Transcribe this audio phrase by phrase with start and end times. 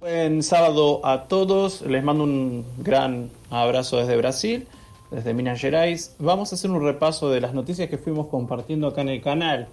[0.00, 4.66] Buen sábado a todos, les mando un gran abrazo desde Brasil,
[5.12, 6.16] desde Minas Gerais.
[6.18, 9.68] Vamos a hacer un repaso de las noticias que fuimos compartiendo acá en el canal.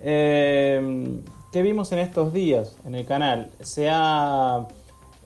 [0.00, 1.20] Eh,
[1.52, 3.50] ¿Qué vimos en estos días en el canal?
[3.60, 4.66] Se ha,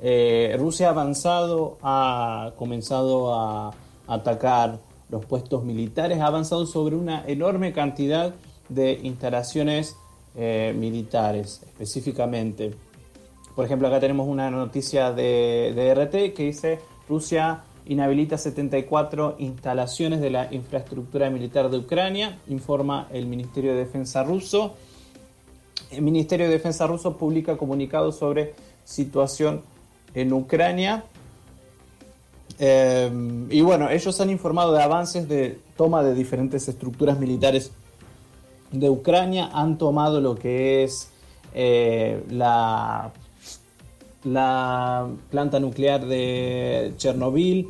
[0.03, 3.73] eh, Rusia ha avanzado, ha comenzado a
[4.07, 8.35] atacar los puestos militares, ha avanzado sobre una enorme cantidad
[8.69, 9.97] de instalaciones
[10.35, 12.75] eh, militares específicamente.
[13.55, 20.31] Por ejemplo, acá tenemos una noticia de, RT que dice Rusia inhabilita 74 instalaciones de
[20.31, 24.75] la infraestructura militar de Ucrania, informa el Ministerio de Defensa ruso.
[25.91, 28.55] El Ministerio de Defensa ruso publica comunicados sobre
[28.85, 29.63] situación
[30.15, 31.05] en Ucrania.
[32.59, 33.11] Eh,
[33.51, 37.73] y bueno, ellos han informado de avances de toma de diferentes estructuras militares
[38.71, 41.11] de Ucrania, han tomado lo que es
[41.53, 43.13] eh, la
[44.25, 47.69] la planta nuclear de Chernobyl.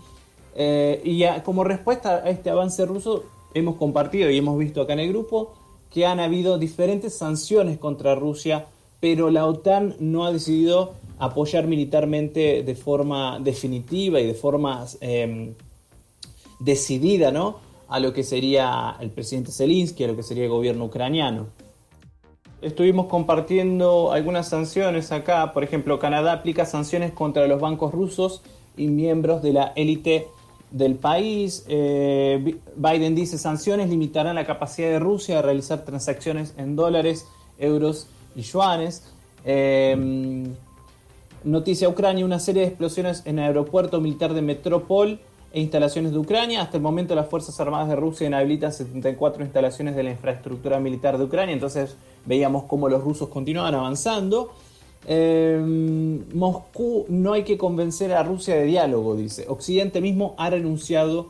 [0.56, 3.24] Eh, y como respuesta a este avance ruso,
[3.54, 5.54] hemos compartido y hemos visto acá en el grupo
[5.90, 8.66] que han habido diferentes sanciones contra Rusia,
[9.00, 15.54] pero la OTAN no ha decidido apoyar militarmente de forma definitiva y de forma em,
[16.58, 17.58] decidida ¿no?
[17.88, 21.46] a lo que sería el presidente Zelensky, a lo que sería el gobierno ucraniano
[22.64, 25.52] estuvimos compartiendo algunas sanciones acá.
[25.52, 28.42] Por ejemplo, Canadá aplica sanciones contra los bancos rusos
[28.76, 30.28] y miembros de la élite
[30.70, 31.64] del país.
[31.68, 38.08] Eh, Biden dice sanciones limitarán la capacidad de Rusia de realizar transacciones en dólares, euros
[38.34, 39.12] y yuanes.
[39.44, 40.46] Eh,
[41.44, 45.20] noticia Ucrania, una serie de explosiones en el aeropuerto militar de Metropol
[45.54, 46.62] e instalaciones de Ucrania.
[46.62, 51.16] Hasta el momento las Fuerzas Armadas de Rusia inhabilitan 74 instalaciones de la infraestructura militar
[51.16, 51.52] de Ucrania.
[51.52, 54.50] Entonces veíamos cómo los rusos continuaban avanzando.
[55.06, 59.46] Em, Moscú no hay que convencer a Rusia de diálogo, dice.
[59.48, 61.28] Occidente mismo ha renunciado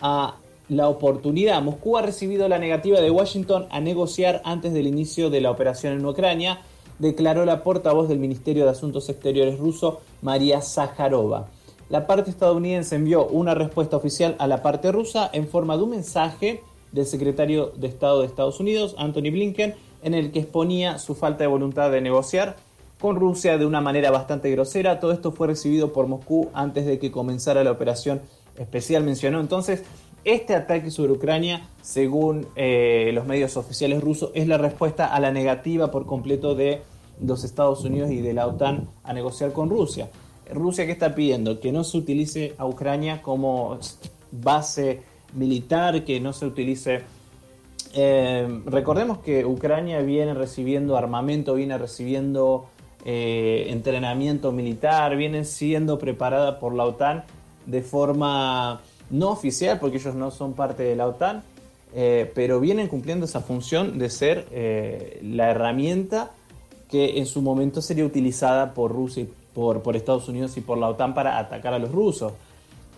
[0.00, 0.36] a
[0.68, 1.60] la oportunidad.
[1.60, 5.94] Moscú ha recibido la negativa de Washington a negociar antes del inicio de la operación
[5.94, 6.60] en Ucrania,
[7.00, 11.48] declaró la portavoz del Ministerio de Asuntos Exteriores ruso, María Zaharova.
[11.88, 15.90] La parte estadounidense envió una respuesta oficial a la parte rusa en forma de un
[15.90, 21.14] mensaje del secretario de Estado de Estados Unidos, Anthony Blinken, en el que exponía su
[21.14, 22.56] falta de voluntad de negociar
[23.00, 24.98] con Rusia de una manera bastante grosera.
[24.98, 28.20] Todo esto fue recibido por Moscú antes de que comenzara la operación
[28.56, 29.38] especial, mencionó.
[29.38, 29.84] Entonces,
[30.24, 35.30] este ataque sobre Ucrania, según eh, los medios oficiales rusos, es la respuesta a la
[35.30, 36.82] negativa por completo de
[37.22, 40.08] los Estados Unidos y de la OTAN a negociar con Rusia.
[40.52, 41.60] Rusia, ¿qué está pidiendo?
[41.60, 43.78] Que no se utilice a Ucrania como
[44.30, 45.02] base
[45.34, 47.02] militar, que no se utilice
[47.98, 52.66] eh, recordemos que Ucrania viene recibiendo armamento, viene recibiendo
[53.06, 57.24] eh, entrenamiento militar, viene siendo preparada por la OTAN
[57.64, 61.42] de forma no oficial, porque ellos no son parte de la OTAN,
[61.94, 64.46] eh, pero vienen cumpliendo esa función de ser
[65.22, 66.32] la herramienta
[66.90, 71.14] que en su momento sería utilizada por Rusia, por, Estados Unidos y por la OTAN
[71.14, 72.34] para atacar a los rusos.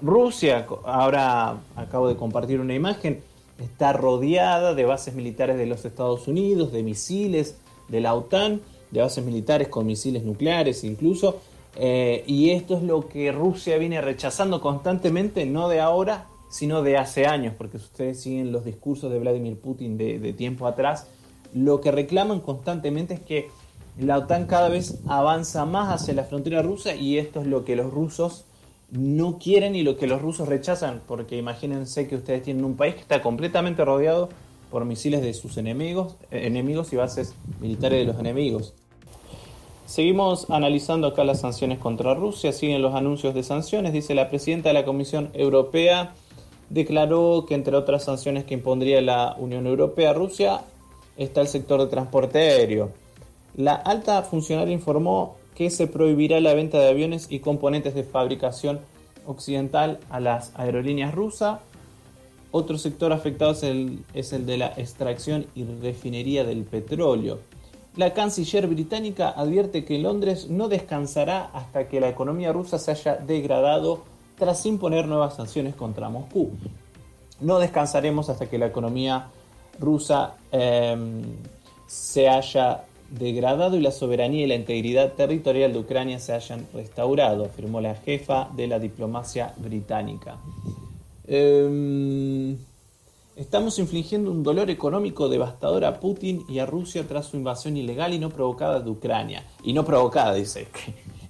[0.02, 3.22] Rusia, ahora acabo de compartir una imagen,
[3.60, 8.60] está rodeada de bases militares de los Estados Unidos, de misiles de la OTAN,
[8.90, 11.36] de bases militares con misiles nucleares incluso.
[11.76, 16.96] Eh, y esto es lo que Rusia viene rechazando constantemente, no de ahora, sino de
[16.96, 21.06] hace años, porque si ustedes siguen los discursos de Vladimir Putin de, de tiempo atrás,
[21.54, 23.48] lo que reclaman constantemente es que
[23.98, 27.76] la OTAN cada vez avanza más hacia la frontera rusa y esto es lo que
[27.76, 28.44] los rusos
[28.90, 32.94] no quieren y lo que los rusos rechazan, porque imagínense que ustedes tienen un país
[32.94, 34.28] que está completamente rodeado
[34.70, 38.74] por misiles de sus enemigos, eh, enemigos y bases militares de los enemigos.
[39.86, 44.68] Seguimos analizando acá las sanciones contra Rusia, siguen los anuncios de sanciones, dice la presidenta
[44.68, 46.14] de la Comisión Europea
[46.70, 50.60] declaró que entre otras sanciones que impondría la Unión Europea a Rusia
[51.16, 52.92] está el sector de transporte aéreo.
[53.58, 58.78] La alta funcionaria informó que se prohibirá la venta de aviones y componentes de fabricación
[59.26, 61.58] occidental a las aerolíneas rusas.
[62.52, 67.40] Otro sector afectado es el, de la extracción y refinería del petróleo.
[67.96, 73.16] La canciller británica advierte que Londres no descansará hasta que la economía rusa se haya
[73.16, 74.04] degradado
[74.38, 76.52] tras imponer nuevas sanciones contra Moscú.
[77.40, 79.30] No descansaremos hasta que la economía
[79.80, 81.22] rusa em,
[81.88, 87.46] se haya degradado y la soberanía y la integridad territorial de Ucrania se hayan restaurado,
[87.46, 90.38] afirmó la jefa de la diplomacia británica.
[91.26, 92.56] Em,
[93.36, 98.12] estamos infligiendo un dolor económico devastador a Putin y a Rusia tras su invasión ilegal
[98.14, 99.44] y no provocada de Ucrania.
[99.62, 100.68] Y no provocada, dice.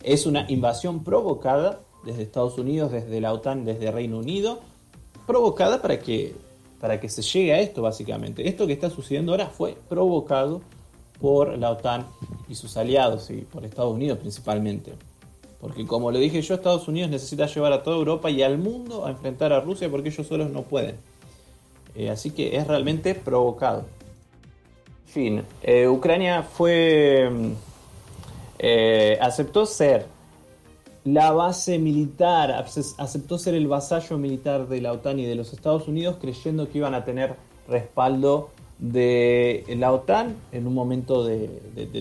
[0.00, 4.60] Es una invasión provocada desde Estados Unidos, desde la OTAN, desde Reino Unido,
[5.26, 6.34] provocada para que,
[6.80, 8.48] para que se llegue a esto, básicamente.
[8.48, 10.62] Esto que está sucediendo ahora fue provocado
[11.20, 12.06] por la OTAN
[12.48, 14.92] y sus aliados, y por Estados Unidos principalmente.
[15.60, 19.04] Porque como lo dije yo, Estados Unidos necesita llevar a toda Europa y al mundo
[19.04, 20.96] a enfrentar a Rusia porque ellos solos no pueden.
[21.94, 23.84] Eh, así que es realmente provocado.
[25.06, 27.30] Fin, eh, Ucrania fue...
[28.60, 30.06] Eh, aceptó ser
[31.04, 32.52] la base militar,
[32.98, 36.78] aceptó ser el vasallo militar de la OTAN y de los Estados Unidos creyendo que
[36.78, 37.36] iban a tener
[37.68, 41.48] respaldo de la OTAN en un momento de,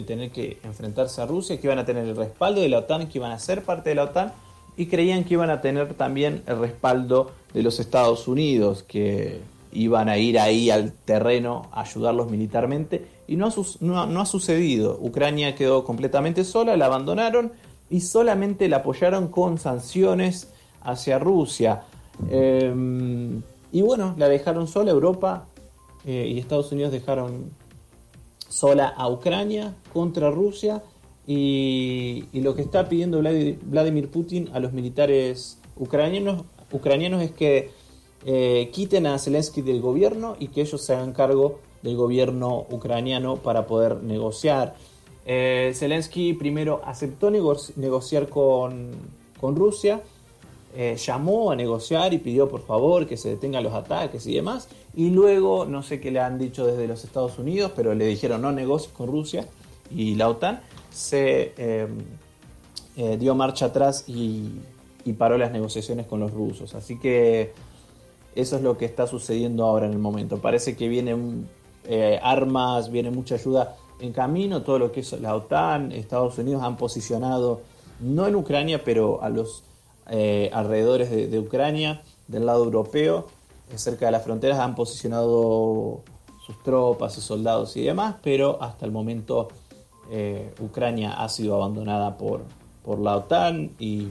[0.06, 3.18] tener que enfrentarse a Rusia, que iban a tener el respaldo de la OTAN, que
[3.18, 4.34] iban a ser parte de la OTAN
[4.76, 9.40] y creían que iban a tener también el respaldo de los Estados Unidos, que
[9.72, 14.98] iban a ir ahí al terreno a ayudarlos militarmente y no ha, sucedido.
[15.02, 17.52] Ucrania quedó completamente sola, la abandonaron
[17.90, 20.50] y solamente la apoyaron con sanciones
[20.82, 21.84] hacia Rusia.
[22.30, 23.42] Em,
[23.72, 25.46] y bueno, la dejaron sola Europa
[26.08, 27.52] eh, y Estados Unidos dejaron
[28.50, 30.82] sola a Ucrania contra Rusia
[31.28, 37.72] y, lo que está pidiendo Vladimir Putin a los militares ucranianos, ucranianos es que
[38.26, 43.36] eh, quiten a Zelensky del gobierno y que ellos se hagan cargo del gobierno ucraniano
[43.36, 44.76] para poder negociar.
[45.26, 48.92] Eh, Zelensky primero aceptó negociar con,
[49.40, 50.02] con Rusia,
[50.76, 54.70] eh, llamó a negociar y pidió por favor que se detengan los ataques y demás.
[54.98, 58.42] Y luego, no sé qué le han dicho desde los Estados Unidos, pero le dijeron
[58.42, 59.48] no negocies con Rusia
[59.90, 60.60] y la OTAN
[60.92, 62.00] se em,
[62.98, 64.50] eh, dio marcha atrás y,
[65.18, 66.76] paró las negociaciones con los rusos.
[66.76, 67.54] Así que
[68.36, 70.40] eso es lo que está sucediendo ahora en el momento.
[70.42, 71.48] Parece que vienen
[72.22, 76.78] armas, viene mucha ayuda en camino, todo lo que es la OTAN, Estados Unidos han
[76.78, 77.62] posicionado,
[78.00, 79.64] no en Ucrania, pero a los
[80.10, 83.37] eh, alrededores de, Ucrania, del lado europeo, eh,
[83.76, 86.02] cerca de las fronteras, han posicionado
[86.46, 89.50] sus tropas, sus soldados y demás, pero hasta el momento
[90.10, 92.44] eh, Ucrania ha sido abandonada por,
[92.84, 94.08] por la OTAN y,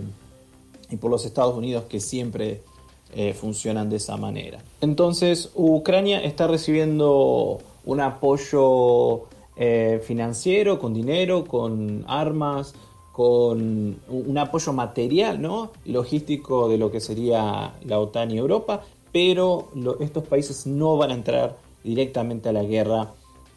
[0.90, 2.62] y, por los Estados Unidos que siempre
[3.34, 4.58] funcionan de esa manera.
[4.82, 12.74] Entonces, Ucrania está recibiendo un apoyo eh, financiero, con dinero, con armas,
[13.10, 15.70] con un apoyo material, ¿no?
[15.86, 18.82] logístico de lo que sería la OTAN y Europa,
[19.16, 19.70] pero
[20.00, 23.14] estos países no van a entrar directamente a la guerra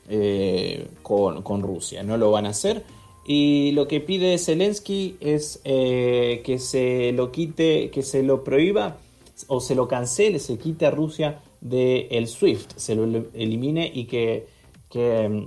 [0.08, 2.86] eh, con, Rusia, no lo van a hacer.
[3.26, 9.00] Y lo que pide Zelensky es eh, que se lo quite, que se lo prohíba
[9.48, 13.04] o se lo cancele, se quite a Rusia del SWIFT, se lo
[13.34, 14.48] elimine y que,
[14.90, 15.46] que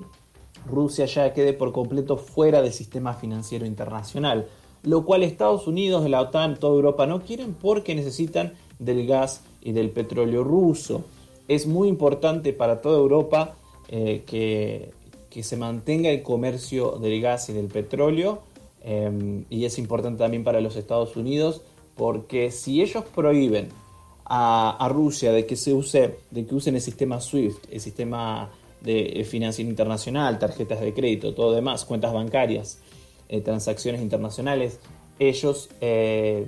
[0.66, 4.46] Rusia ya quede por completo fuera del sistema financiero internacional,
[4.82, 9.72] lo cual Estados Unidos, la OTAN, toda Europa no quieren porque necesitan del gas y
[9.72, 11.04] del petróleo ruso.
[11.48, 13.54] Es muy importante para toda Europa
[13.88, 14.90] eh, que,
[15.42, 18.42] se mantenga el comercio del gas y del petróleo
[18.82, 21.62] em, y es importante también para los Estados Unidos
[21.96, 23.70] porque si ellos prohíben
[24.26, 28.50] a, a, Rusia de que se use, de que usen el sistema SWIFT, el sistema
[28.82, 32.78] de eh, financiación internacional, tarjetas de crédito, todo demás, cuentas bancarias,
[33.28, 34.80] eh, transacciones internacionales,
[35.18, 36.46] ellos eh,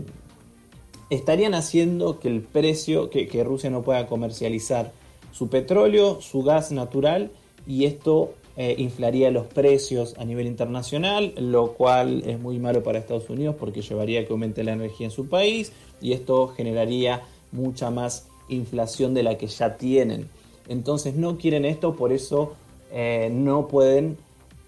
[1.11, 4.93] estarían haciendo que el precio, que, Rusia no pueda comercializar
[5.33, 7.31] su petróleo, su gas natural,
[7.67, 13.29] y esto inflaría los precios a nivel internacional, lo cual es muy malo para Estados
[13.29, 17.91] Unidos porque llevaría a que aumente la energía en su país y esto generaría mucha
[17.91, 20.29] más inflación de la que ya tienen.
[20.69, 22.55] Entonces no quieren esto, por eso
[22.93, 24.17] eh, no pueden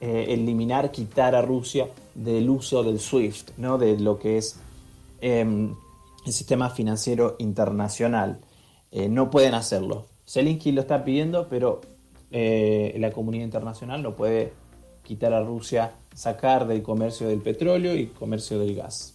[0.00, 3.78] eh, eliminar, quitar a Rusia del uso del SWIFT, ¿no?
[3.78, 4.58] de lo que es
[5.20, 5.74] em,
[6.26, 8.40] el sistema financiero internacional.
[8.90, 10.06] Eh, no pueden hacerlo.
[10.26, 11.80] Zelensky lo está pidiendo, pero
[12.28, 14.52] la comunidad internacional no puede
[15.02, 19.14] quitar a Rusia, sacar del comercio del petróleo y comercio del gas.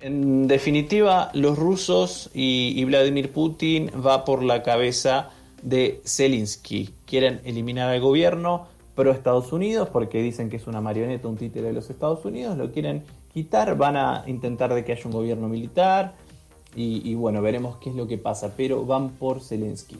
[0.00, 5.30] En definitiva, los rusos y Vladimir Putin va por la cabeza
[5.62, 6.90] de Zelensky.
[7.06, 8.68] Quieren eliminar al gobierno
[9.00, 12.58] pro Estados Unidos porque dicen que es una marioneta, un títere de los Estados Unidos,
[12.58, 16.14] lo quieren quitar, van a intentar de que haya un gobierno militar
[16.76, 19.96] y, bueno, veremos qué es lo que pasa, pero van por Zelensky.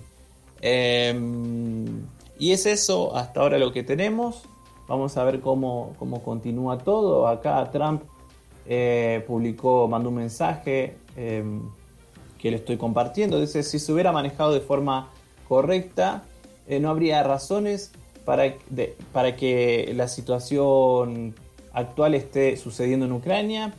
[0.61, 2.03] Em,
[2.39, 4.43] Y es eso hasta ahora lo que tenemos.
[4.87, 7.27] Vamos a ver cómo, cómo continúa todo.
[7.27, 8.03] Acá Trump
[8.67, 11.63] eh, publicó, mandó un mensaje em,
[12.39, 13.41] que le estoy compartiendo.
[13.41, 15.11] Dice, si se hubiera manejado de forma
[15.49, 16.23] correcta,
[16.69, 17.93] eh, no habría razones
[18.25, 18.55] para,
[19.13, 21.35] para que la situación
[21.73, 23.75] actual esté sucediendo en Ucrania.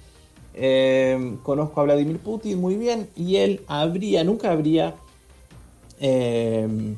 [0.53, 4.95] Em, conozco a Vladimir Putin muy bien y él habría, nunca habría
[5.99, 6.97] em,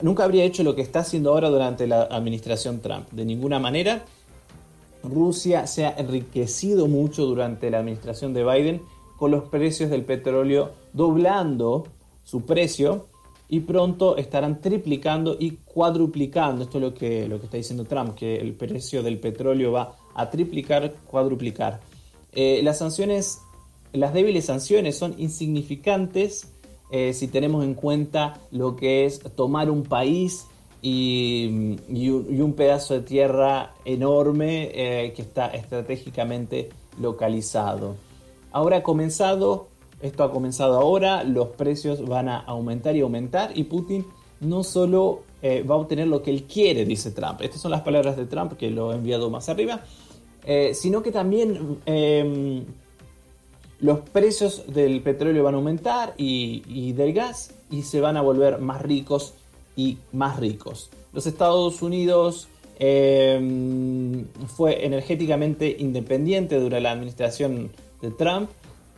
[0.00, 3.10] nunca habría hecho lo que está haciendo ahora durante la administración Trump.
[3.10, 4.04] De ninguna manera.
[5.02, 8.82] Rusia se ha enriquecido mucho durante la administración de Biden
[9.18, 11.86] con los precios del petróleo doblando
[12.24, 13.08] su precio
[13.48, 16.64] y pronto estarán triplicando y cuadruplicando.
[16.64, 19.96] Esto es lo que, lo que está diciendo Trump, que el precio del petróleo va
[20.14, 21.80] a triplicar, cuadruplicar.
[22.32, 23.40] Eh, las sanciones,
[23.92, 26.50] las débiles sanciones son insignificantes
[26.90, 30.46] eh, si tenemos en cuenta lo que es tomar un país
[30.80, 36.68] y, un, pedazo de tierra enorme eh, que está estratégicamente
[37.00, 37.96] localizado.
[38.52, 39.68] Ahora ha comenzado,
[40.00, 44.04] esto ha comenzado ahora, los precios van a aumentar y aumentar y Putin
[44.40, 47.82] no solo eh, va a obtener lo que él quiere, dice Trump, estas son las
[47.82, 49.82] palabras de Trump que lo he enviado más arriba,
[50.74, 52.64] sino que también em,
[53.84, 58.58] los precios del petróleo van a aumentar y, del gas y se van a volver
[58.58, 59.34] más ricos
[59.76, 60.90] y más ricos.
[61.12, 62.48] Los Estados Unidos
[62.78, 64.24] em,
[64.56, 67.70] fue energéticamente independiente durante la administración
[68.00, 68.48] de Trump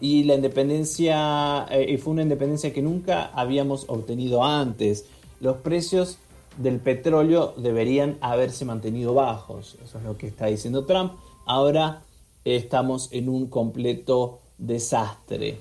[0.00, 5.06] y la independencia eh, fue una independencia que nunca habíamos obtenido antes.
[5.40, 6.18] Los precios
[6.58, 11.12] del petróleo deberían haberse mantenido bajos, eso es lo que está diciendo Trump.
[11.46, 12.02] Ahora
[12.44, 15.58] estamos en un completo desastre.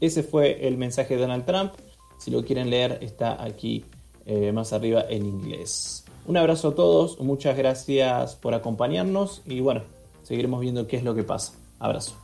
[0.00, 1.72] Ese fue el mensaje de Donald Trump.
[2.18, 3.84] Si lo quieren leer, está aquí
[4.26, 6.04] eh, más arriba en inglés.
[6.26, 9.82] Un abrazo a todos, muchas gracias por acompañarnos y bueno,
[10.22, 11.54] seguiremos viendo qué es lo que pasa.
[11.78, 12.19] Abrazo.